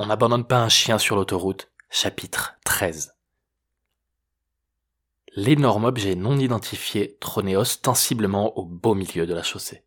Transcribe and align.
On 0.00 0.06
n'abandonne 0.06 0.44
pas 0.44 0.60
un 0.60 0.68
chien 0.68 0.96
sur 0.96 1.16
l'autoroute, 1.16 1.72
chapitre 1.90 2.56
13. 2.64 3.16
L'énorme 5.34 5.86
objet 5.86 6.14
non 6.14 6.38
identifié 6.38 7.16
trônait 7.18 7.56
ostensiblement 7.56 8.56
au 8.56 8.64
beau 8.64 8.94
milieu 8.94 9.26
de 9.26 9.34
la 9.34 9.42
chaussée. 9.42 9.82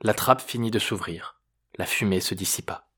La 0.00 0.12
trappe 0.12 0.40
finit 0.40 0.72
de 0.72 0.80
s'ouvrir. 0.80 1.40
La 1.78 1.86
fumée 1.86 2.18
se 2.18 2.34
dissipa. 2.34 2.88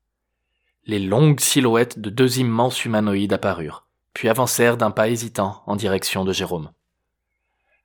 Les 0.85 0.97
longues 0.97 1.41
silhouettes 1.41 1.99
de 1.99 2.09
deux 2.09 2.39
immenses 2.39 2.85
humanoïdes 2.85 3.33
apparurent, 3.33 3.85
puis 4.13 4.27
avancèrent 4.27 4.77
d'un 4.77 4.89
pas 4.89 5.09
hésitant 5.09 5.61
en 5.67 5.75
direction 5.75 6.25
de 6.25 6.33
Jérôme. 6.33 6.71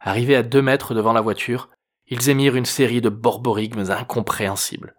Arrivés 0.00 0.36
à 0.36 0.42
deux 0.42 0.62
mètres 0.62 0.94
devant 0.94 1.12
la 1.12 1.20
voiture, 1.20 1.68
ils 2.06 2.30
émirent 2.30 2.56
une 2.56 2.64
série 2.64 3.02
de 3.02 3.10
borborigmes 3.10 3.90
incompréhensibles. 3.90 4.96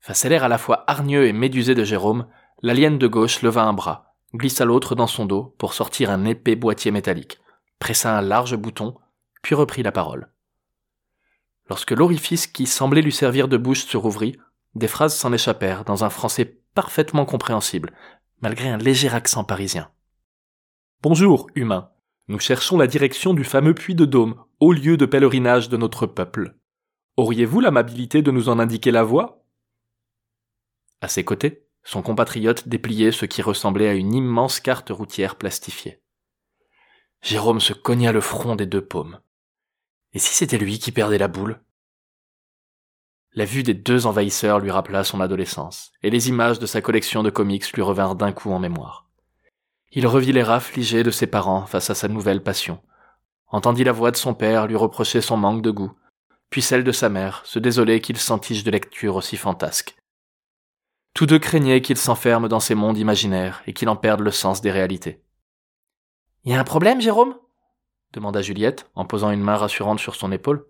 Face 0.00 0.24
à 0.24 0.28
l'air 0.28 0.44
à 0.44 0.48
la 0.48 0.58
fois 0.58 0.84
hargneux 0.86 1.26
et 1.26 1.32
médusé 1.32 1.74
de 1.74 1.84
Jérôme, 1.84 2.26
l'alien 2.62 2.98
de 2.98 3.06
gauche 3.06 3.42
leva 3.42 3.64
un 3.64 3.74
bras, 3.74 4.14
glissa 4.34 4.64
l'autre 4.64 4.94
dans 4.94 5.06
son 5.06 5.26
dos 5.26 5.54
pour 5.58 5.74
sortir 5.74 6.10
un 6.10 6.24
épais 6.24 6.56
boîtier 6.56 6.90
métallique, 6.90 7.38
pressa 7.78 8.16
un 8.16 8.22
large 8.22 8.56
bouton, 8.56 8.96
puis 9.42 9.54
reprit 9.54 9.82
la 9.82 9.92
parole. 9.92 10.30
Lorsque 11.68 11.92
l'orifice 11.92 12.46
qui 12.46 12.66
semblait 12.66 13.02
lui 13.02 13.12
servir 13.12 13.46
de 13.46 13.56
bouche 13.56 13.84
se 13.84 13.96
rouvrit, 13.96 14.36
des 14.74 14.88
phrases 14.88 15.14
s'en 15.14 15.32
échappèrent 15.32 15.84
dans 15.84 16.02
un 16.04 16.10
français 16.10 16.60
parfaitement 16.74 17.26
compréhensible, 17.26 17.92
malgré 18.40 18.70
un 18.70 18.78
léger 18.78 19.10
accent 19.10 19.44
parisien. 19.44 19.90
Bonjour, 21.02 21.46
humain. 21.54 21.90
Nous 22.28 22.38
cherchons 22.38 22.78
la 22.78 22.86
direction 22.86 23.34
du 23.34 23.44
fameux 23.44 23.74
puits 23.74 23.94
de 23.94 24.04
Dôme, 24.04 24.36
haut 24.60 24.72
lieu 24.72 24.96
de 24.96 25.06
pèlerinage 25.06 25.68
de 25.68 25.76
notre 25.76 26.06
peuple. 26.06 26.56
Auriez-vous 27.16 27.60
l'amabilité 27.60 28.22
de 28.22 28.30
nous 28.30 28.48
en 28.48 28.58
indiquer 28.58 28.90
la 28.90 29.02
voie? 29.02 29.39
À 31.00 31.08
ses 31.08 31.24
côtés, 31.24 31.66
son 31.82 32.02
compatriote 32.02 32.68
dépliait 32.68 33.12
ce 33.12 33.24
qui 33.24 33.42
ressemblait 33.42 33.88
à 33.88 33.94
une 33.94 34.14
immense 34.14 34.60
carte 34.60 34.90
routière 34.90 35.36
plastifiée. 35.36 36.02
Jérôme 37.22 37.60
se 37.60 37.72
cogna 37.72 38.12
le 38.12 38.20
front 38.20 38.56
des 38.56 38.66
deux 38.66 38.84
paumes. 38.84 39.20
Et 40.12 40.18
si 40.18 40.34
c'était 40.34 40.58
lui 40.58 40.78
qui 40.78 40.92
perdait 40.92 41.18
la 41.18 41.28
boule? 41.28 41.60
La 43.32 43.44
vue 43.44 43.62
des 43.62 43.74
deux 43.74 44.06
envahisseurs 44.06 44.58
lui 44.58 44.70
rappela 44.70 45.04
son 45.04 45.20
adolescence, 45.20 45.92
et 46.02 46.10
les 46.10 46.28
images 46.28 46.58
de 46.58 46.66
sa 46.66 46.80
collection 46.80 47.22
de 47.22 47.30
comics 47.30 47.72
lui 47.72 47.82
revinrent 47.82 48.16
d'un 48.16 48.32
coup 48.32 48.50
en 48.50 48.58
mémoire. 48.58 49.08
Il 49.92 50.06
revit 50.06 50.32
l'air 50.32 50.50
affligé 50.50 51.02
de 51.02 51.10
ses 51.10 51.26
parents 51.26 51.66
face 51.66 51.90
à 51.90 51.94
sa 51.94 52.08
nouvelle 52.08 52.42
passion, 52.42 52.80
entendit 53.46 53.84
la 53.84 53.92
voix 53.92 54.10
de 54.10 54.16
son 54.16 54.34
père 54.34 54.66
lui 54.66 54.76
reprocher 54.76 55.20
son 55.20 55.36
manque 55.36 55.62
de 55.62 55.70
goût, 55.70 55.92
puis 56.50 56.62
celle 56.62 56.84
de 56.84 56.92
sa 56.92 57.08
mère 57.08 57.42
se 57.44 57.58
désoler 57.58 58.00
qu'il 58.00 58.18
s'entiche 58.18 58.64
de 58.64 58.70
lecture 58.70 59.16
aussi 59.16 59.36
fantasque. 59.36 59.99
Tous 61.14 61.26
deux 61.26 61.38
craignaient 61.38 61.82
qu'il 61.82 61.96
s'enferme 61.96 62.48
dans 62.48 62.60
ces 62.60 62.74
mondes 62.74 62.98
imaginaires 62.98 63.62
et 63.66 63.72
qu'il 63.72 63.88
en 63.88 63.96
perde 63.96 64.20
le 64.20 64.30
sens 64.30 64.60
des 64.60 64.70
réalités. 64.70 65.22
Y 66.44 66.54
a 66.54 66.60
un 66.60 66.64
problème, 66.64 67.00
Jérôme? 67.00 67.34
demanda 68.12 68.42
Juliette, 68.42 68.90
en 68.94 69.04
posant 69.04 69.30
une 69.30 69.42
main 69.42 69.56
rassurante 69.56 70.00
sur 70.00 70.16
son 70.16 70.32
épaule. 70.32 70.66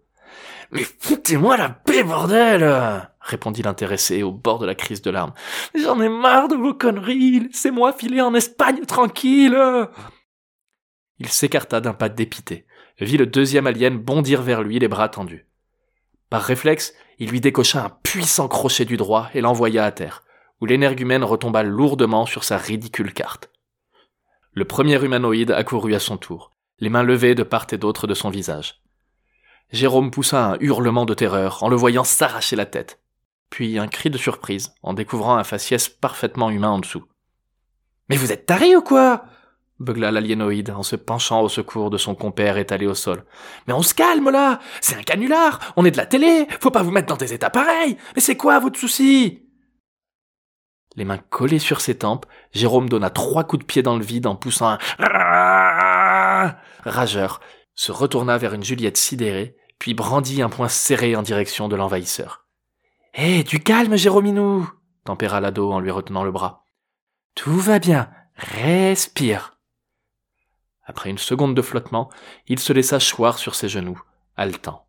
Mais 0.73 0.85
foutez-moi 0.85 1.57
la 1.57 1.71
paix, 1.71 2.05
bordel 2.05 3.09
répondit 3.21 3.63
l'intéressé 3.63 4.23
au 4.23 4.33
bord 4.33 4.59
de 4.59 4.67
la 4.67 4.75
crise 4.75 5.03
de 5.03 5.11
larmes. 5.11 5.33
J'en 5.75 6.01
ai 6.01 6.09
marre 6.09 6.49
de 6.49 6.57
vos 6.57 6.75
conneries, 6.75 7.41
laissez-moi 7.41 7.93
filer 7.93 8.21
en 8.21 8.35
Espagne 8.35 8.85
tranquille. 8.87 9.59
Il 11.19 11.29
s'écarta 11.29 11.81
d'un 11.81 11.93
pas 11.93 12.09
dépité, 12.09 12.67
vit 12.99 13.17
le 13.17 13.27
deuxième 13.27 13.67
alien 13.67 13.99
bondir 13.99 14.43
vers 14.43 14.63
lui 14.63 14.79
les 14.79 14.89
bras 14.89 15.09
tendus. 15.09 15.47
Par 16.31 16.43
réflexe, 16.43 16.95
il 17.19 17.31
lui 17.31 17.41
décocha 17.41 17.85
un 17.85 17.91
puissant 18.03 18.49
crochet 18.49 18.85
du 18.85 18.97
droit 18.97 19.29
et 19.35 19.41
l'envoya 19.41 19.85
à 19.85 19.93
terre, 19.93 20.23
où 20.61 20.67
l'énergumène 20.67 21.25
retomba 21.25 21.63
lourdement 21.63 22.27
sur 22.27 22.45
sa 22.45 22.57
ridicule 22.57 23.13
carte. 23.13 23.51
Le 24.53 24.65
premier 24.65 25.03
humanoïde 25.03 25.53
accourut 25.53 25.95
à 25.95 26.01
son 26.01 26.17
tour, 26.17 26.51
les 26.79 26.89
mains 26.89 27.03
levées 27.03 27.35
de 27.35 27.43
part 27.43 27.67
et 27.73 27.79
d'autre 27.79 28.07
de 28.07 28.15
son 28.15 28.31
visage. 28.31 28.83
Jérôme 29.71 30.11
poussa 30.11 30.53
un 30.53 30.57
hurlement 30.61 31.07
de 31.07 31.15
terreur 31.15 31.63
en 31.63 31.69
le 31.69 31.77
voyant 31.77 32.05
s'arracher 32.05 32.57
la 32.57 32.67
tête, 32.67 33.01
puis 33.49 33.79
un 33.79 33.87
cri 33.87 34.11
de 34.11 34.19
surprise 34.19 34.75
en 34.83 34.95
découvrant 34.95 35.37
un 35.37 35.45
faciès 35.45 35.89
parfaitement 35.89 36.51
humain 36.51 36.71
en 36.71 36.79
dessous. 36.81 37.05
Mais 38.09 38.17
vous 38.17 38.33
êtes 38.33 38.47
taré 38.47 38.75
ou 38.77 38.83
quoi? 38.83 39.25
beugla 39.79 40.11
l'aliénoïde 40.11 40.71
en 40.71 40.83
se 40.83 40.95
penchant 40.97 41.41
au 41.41 41.49
secours 41.49 41.91
de 41.91 41.97
son 41.97 42.15
compère 42.15 42.59
étalé 42.59 42.87
au 42.87 42.95
sol. 42.95 43.25
Mais 43.67 43.73
on 43.73 43.83
se 43.83 43.95
calme 43.95 44.31
là 44.31 44.61
C'est 44.83 44.97
un 44.97 45.03
canular 45.03 45.73
On 45.77 45.87
est 45.87 45.91
de 45.91 45.97
la 45.97 46.05
télé 46.05 46.47
Faut 46.61 46.71
pas 46.71 46.83
vous 46.83 46.91
mettre 46.91 47.09
dans 47.09 47.17
des 47.17 47.33
états 47.33 47.49
pareils 47.49 47.97
Mais 48.15 48.21
c'est 48.21 48.37
quoi 48.37 48.59
votre 48.59 48.79
souci 48.79 49.43
Les 50.97 51.05
mains 51.05 51.19
collées 51.19 51.59
sur 51.59 51.81
ses 51.81 51.99
tempes, 51.99 52.27
Jérôme 52.53 52.89
donna 52.89 53.11
trois 53.11 53.45
coups 53.45 53.63
de 53.63 53.67
pied 53.67 53.83
dans 53.83 53.97
le 53.97 54.05
vide 54.05 54.27
en 54.27 54.35
poussant 54.35 54.77
un 54.99 56.57
rageur, 56.85 57.41
se 57.75 57.93
retourna 57.93 58.39
vers 58.39 58.55
une 58.55 58.65
Juliette 58.65 58.97
sidérée, 58.97 59.57
puis 59.79 59.95
brandit 59.95 60.43
un 60.43 60.49
poing 60.49 60.69
serré 60.69 61.17
en 61.17 61.23
direction 61.23 61.69
de 61.69 61.77
l'envahisseur. 61.77 62.47
Hé, 63.15 63.43
du 63.45 63.61
calme, 63.61 63.97
Jérominou 63.97 64.69
tempéra 65.05 65.41
l'ado 65.41 65.73
en 65.73 65.81
lui 65.81 65.91
retenant 65.91 66.25
le 66.25 66.31
bras. 66.31 66.65
Tout 67.35 67.59
va 67.59 67.79
bien, 67.79 68.11
respire. 68.37 69.59
Après 70.85 71.11
une 71.11 71.19
seconde 71.19 71.55
de 71.55 71.63
flottement, 71.63 72.11
il 72.47 72.59
se 72.59 72.73
laissa 72.73 72.99
choir 72.99 73.39
sur 73.39 73.55
ses 73.55 73.69
genoux, 73.69 74.01
haletant. 74.37 74.87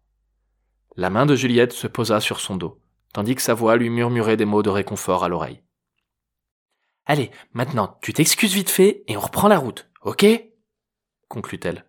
La 0.96 1.10
main 1.10 1.26
de 1.26 1.36
Juliette 1.36 1.74
se 1.74 1.88
posa 1.88 2.20
sur 2.20 2.40
son 2.40 2.56
dos, 2.56 2.82
tandis 3.14 3.36
que 3.36 3.42
sa 3.42 3.54
voix 3.54 3.78
lui 3.78 3.90
murmurait 3.90 4.38
des 4.38 4.46
mots 4.46 4.64
de 4.64 4.70
réconfort 4.70 5.24
à 5.24 5.30
l'oreille. 5.30 5.64
Allez, 7.06 7.32
maintenant, 7.54 7.98
tu 8.02 8.14
t'excuses 8.14 8.54
vite 8.54 8.70
fait 8.70 9.04
et 9.08 9.18
on 9.18 9.22
reprend 9.22 9.48
la 9.48 9.58
route, 9.58 9.90
ok? 10.04 10.26
conclut-elle. 11.28 11.86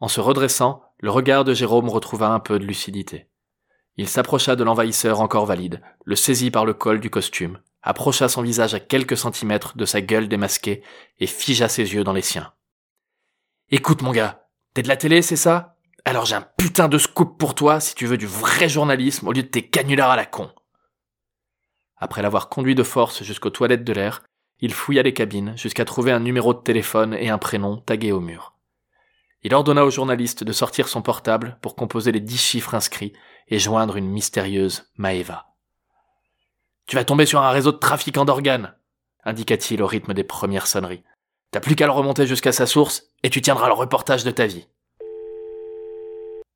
En 0.00 0.08
se 0.08 0.20
redressant, 0.20 0.82
le 0.98 1.10
regard 1.10 1.44
de 1.44 1.54
Jérôme 1.54 1.88
retrouva 1.88 2.28
un 2.28 2.40
peu 2.40 2.58
de 2.58 2.64
lucidité. 2.64 3.28
Il 3.96 4.08
s'approcha 4.08 4.56
de 4.56 4.64
l'envahisseur 4.64 5.20
encore 5.20 5.46
valide, 5.46 5.80
le 6.04 6.16
saisit 6.16 6.50
par 6.50 6.66
le 6.66 6.74
col 6.74 7.00
du 7.00 7.08
costume, 7.08 7.60
approcha 7.82 8.28
son 8.28 8.42
visage 8.42 8.74
à 8.74 8.80
quelques 8.80 9.16
centimètres 9.16 9.76
de 9.76 9.86
sa 9.86 10.00
gueule 10.02 10.28
démasquée 10.28 10.82
et 11.18 11.26
figea 11.26 11.68
ses 11.68 11.94
yeux 11.94 12.04
dans 12.04 12.12
les 12.12 12.20
siens. 12.20 12.52
Écoute 13.70 14.02
mon 14.02 14.12
gars, 14.12 14.48
t'es 14.74 14.82
de 14.82 14.88
la 14.88 14.96
télé, 14.96 15.22
c'est 15.22 15.36
ça? 15.36 15.76
Alors 16.04 16.26
j'ai 16.26 16.36
un 16.36 16.46
putain 16.58 16.88
de 16.88 16.98
scoop 16.98 17.38
pour 17.38 17.54
toi 17.54 17.80
si 17.80 17.94
tu 17.94 18.06
veux 18.06 18.18
du 18.18 18.26
vrai 18.26 18.68
journalisme 18.68 19.28
au 19.28 19.32
lieu 19.32 19.42
de 19.42 19.48
tes 19.48 19.68
canulars 19.68 20.10
à 20.10 20.16
la 20.16 20.26
con. 20.26 20.50
Après 21.96 22.22
l'avoir 22.22 22.48
conduit 22.48 22.74
de 22.74 22.82
force 22.82 23.22
jusqu'aux 23.22 23.50
toilettes 23.50 23.84
de 23.84 23.92
l'air, 23.92 24.22
il 24.60 24.72
fouilla 24.72 25.02
les 25.02 25.14
cabines 25.14 25.56
jusqu'à 25.56 25.84
trouver 25.84 26.12
un 26.12 26.20
numéro 26.20 26.54
de 26.54 26.60
téléphone 26.60 27.14
et 27.14 27.28
un 27.28 27.38
prénom 27.38 27.78
tagué 27.78 28.12
au 28.12 28.20
mur. 28.20 28.54
Il 29.42 29.54
ordonna 29.54 29.84
au 29.84 29.90
journaliste 29.90 30.44
de 30.44 30.52
sortir 30.52 30.88
son 30.88 31.02
portable 31.02 31.58
pour 31.62 31.76
composer 31.76 32.10
les 32.12 32.20
dix 32.20 32.40
chiffres 32.40 32.74
inscrits 32.74 33.12
et 33.48 33.58
joindre 33.58 33.96
une 33.96 34.08
mystérieuse 34.08 34.90
Maeva. 34.96 35.54
Tu 36.86 36.96
vas 36.96 37.04
tomber 37.04 37.26
sur 37.26 37.40
un 37.40 37.50
réseau 37.50 37.72
de 37.72 37.78
trafiquants 37.78 38.24
d'organes, 38.24 38.74
indiqua-t-il 39.24 39.82
au 39.82 39.86
rythme 39.86 40.14
des 40.14 40.24
premières 40.24 40.66
sonneries. 40.66 41.04
T'as 41.50 41.60
plus 41.60 41.76
qu'à 41.76 41.86
le 41.86 41.92
remonter 41.92 42.26
jusqu'à 42.26 42.52
sa 42.52 42.66
source 42.66 43.04
et 43.22 43.30
tu 43.30 43.40
tiendras 43.40 43.68
le 43.68 43.74
reportage 43.74 44.24
de 44.24 44.30
ta 44.30 44.46
vie. 44.46 44.66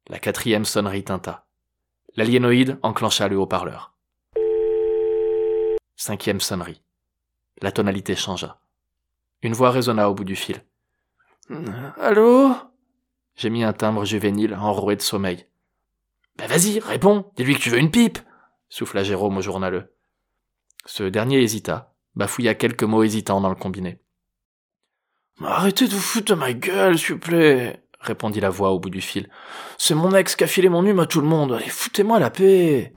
La 0.09 0.19
quatrième 0.19 0.65
sonnerie 0.65 1.05
tinta. 1.05 1.47
L'aliénoïde 2.17 2.79
enclencha 2.83 3.29
le 3.29 3.39
haut-parleur. 3.39 3.90
Cinquième 6.01 6.41
sonnerie. 6.41 6.81
La 7.61 7.73
tonalité 7.73 8.17
changea. 8.17 8.59
Une 9.43 9.53
voix 9.53 9.71
résonna 9.71 10.09
au 10.09 10.15
bout 10.15 10.25
du 10.25 10.35
fil. 10.35 10.65
Allô? 12.01 12.55
J'ai 13.37 13.51
mis 13.51 13.65
un 13.65 13.75
timbre 13.75 14.07
juvénile 14.07 14.55
enroué 14.55 14.97
de 14.97 15.03
sommeil. 15.03 15.47
Ben 16.37 16.47
vas-y, 16.47 16.79
réponds, 16.79 17.31
dis-lui 17.37 17.55
que 17.55 17.61
tu 17.61 17.69
veux 17.69 17.77
une 17.77 17.91
pipe 17.91 18.19
souffla 18.71 19.03
Jérôme 19.03 19.37
au 19.37 19.43
journaleux. 19.43 19.95
Ce 20.87 21.03
dernier 21.03 21.43
hésita, 21.43 21.93
bafouilla 22.15 22.55
quelques 22.55 22.85
mots 22.85 23.03
hésitants 23.03 23.43
dans 23.43 23.51
le 23.51 23.55
combiné. 23.55 24.01
Arrêtez 25.45 25.87
de 25.87 25.93
vous 25.93 26.01
foutre 26.01 26.35
de 26.35 26.41
ma 26.41 26.55
gueule, 26.55 26.99
s'il 26.99 27.17
vous 27.17 27.21
plaît, 27.21 27.85
répondit 28.01 28.41
la 28.41 28.49
voix 28.49 28.71
au 28.71 28.81
bout 28.81 28.89
du 28.89 29.03
fil. 29.03 29.29
C'est 29.77 29.95
mon 29.95 30.15
ex 30.15 30.35
qui 30.35 30.45
a 30.45 30.47
filé 30.47 30.71
mon 30.71 30.83
hume 30.83 31.01
à 31.01 31.07
tout 31.07 31.21
le 31.21 31.29
monde. 31.29 31.53
Allez, 31.53 31.69
foutez-moi 31.69 32.19
la 32.19 32.31
paix. 32.31 32.95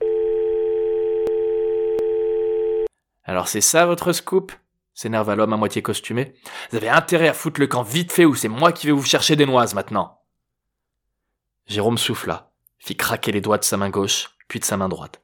Alors 3.24 3.48
c'est 3.48 3.60
ça 3.60 3.86
votre 3.86 4.12
scoop? 4.12 4.52
S'énerva 4.92 5.34
l'homme 5.34 5.52
à 5.52 5.56
moitié 5.56 5.82
costumé. 5.82 6.34
Vous 6.70 6.76
avez 6.76 6.88
intérêt 6.88 7.28
à 7.28 7.34
foutre 7.34 7.60
le 7.60 7.66
camp 7.66 7.82
vite 7.82 8.12
fait 8.12 8.24
ou 8.24 8.34
c'est 8.34 8.48
moi 8.48 8.72
qui 8.72 8.86
vais 8.86 8.92
vous 8.92 9.04
chercher 9.04 9.34
des 9.34 9.46
noises 9.46 9.74
maintenant. 9.74 10.20
Jérôme 11.66 11.98
souffla, 11.98 12.52
fit 12.78 12.96
craquer 12.96 13.32
les 13.32 13.40
doigts 13.40 13.58
de 13.58 13.64
sa 13.64 13.76
main 13.76 13.90
gauche, 13.90 14.30
puis 14.46 14.60
de 14.60 14.64
sa 14.64 14.76
main 14.76 14.88
droite. 14.88 15.22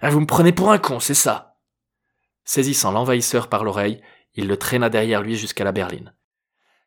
Ah, 0.00 0.08
vous 0.08 0.20
me 0.20 0.26
prenez 0.26 0.52
pour 0.52 0.70
un 0.70 0.78
con, 0.78 1.00
c'est 1.00 1.12
ça. 1.12 1.56
Saisissant 2.44 2.92
l'envahisseur 2.92 3.48
par 3.48 3.64
l'oreille, 3.64 4.00
il 4.34 4.46
le 4.46 4.56
traîna 4.56 4.88
derrière 4.88 5.20
lui 5.20 5.36
jusqu'à 5.36 5.64
la 5.64 5.72
berline. 5.72 6.14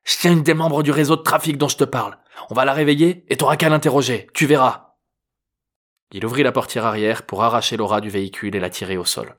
Je 0.03 0.15
tiens 0.17 0.31
une 0.31 0.43
des 0.43 0.53
membres 0.53 0.83
du 0.83 0.91
réseau 0.91 1.17
de 1.17 1.21
trafic 1.21 1.57
dont 1.57 1.67
je 1.67 1.77
te 1.77 1.83
parle. 1.83 2.17
On 2.49 2.55
va 2.55 2.65
la 2.65 2.73
réveiller 2.73 3.25
et 3.27 3.35
t'auras 3.35 3.57
qu'à 3.57 3.69
l'interroger. 3.69 4.27
Tu 4.33 4.45
verras. 4.45 4.95
Il 6.11 6.25
ouvrit 6.25 6.43
la 6.43 6.53
portière 6.53 6.85
arrière 6.85 7.23
pour 7.23 7.43
arracher 7.43 7.75
l'aura 7.75 7.99
du 7.99 8.09
véhicule 8.09 8.55
et 8.55 8.59
la 8.59 8.69
tirer 8.69 8.97
au 8.97 9.03
sol. 9.03 9.37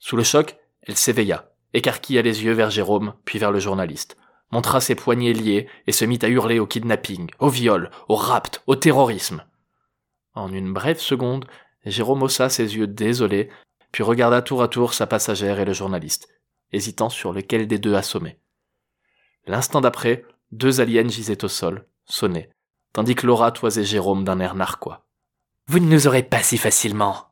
Sous 0.00 0.16
le 0.16 0.24
choc, 0.24 0.56
Elle 0.82 0.96
s'éveilla, 0.96 1.52
écarquilla 1.74 2.22
les 2.22 2.42
yeux 2.42 2.52
vers 2.52 2.70
Jérôme, 2.70 3.14
puis 3.24 3.38
vers 3.38 3.52
le 3.52 3.60
journaliste, 3.60 4.16
montra 4.50 4.80
ses 4.80 4.94
poignets 4.94 5.34
liés 5.34 5.68
et 5.86 5.92
se 5.92 6.06
mit 6.06 6.18
à 6.22 6.28
hurler 6.28 6.58
au 6.58 6.66
kidnapping, 6.66 7.30
au 7.38 7.50
viol, 7.50 7.90
au 8.08 8.16
rapt, 8.16 8.62
au 8.66 8.76
terrorisme. 8.76 9.44
En 10.34 10.52
une 10.52 10.72
brève 10.72 10.98
seconde, 10.98 11.46
Jérôme 11.84 12.22
haussa 12.22 12.48
ses 12.48 12.76
yeux 12.76 12.86
désolés, 12.86 13.50
puis 13.92 14.02
regarda 14.02 14.42
tour 14.42 14.62
à 14.62 14.68
tour 14.68 14.94
sa 14.94 15.06
passagère 15.06 15.60
et 15.60 15.64
le 15.64 15.74
journaliste, 15.74 16.28
hésitant 16.72 17.10
sur 17.10 17.32
lequel 17.32 17.66
des 17.66 17.78
deux 17.78 17.94
assommer. 17.94 18.38
L'instant 19.46 19.80
d'après, 19.80 20.24
deux 20.50 20.80
aliens 20.80 21.08
gisaient 21.08 21.44
au 21.44 21.48
sol, 21.48 21.86
sonnés, 22.06 22.50
tandis 22.92 23.14
que 23.14 23.26
Laura 23.26 23.52
toisait 23.52 23.84
Jérôme 23.84 24.24
d'un 24.24 24.40
air 24.40 24.54
narquois. 24.54 25.06
Vous 25.66 25.78
ne 25.78 25.88
nous 25.88 26.06
aurez 26.06 26.22
pas 26.22 26.42
si 26.42 26.58
facilement, 26.58 27.29